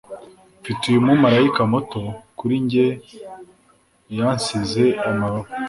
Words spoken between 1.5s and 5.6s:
muto. kuri njye yansize amababa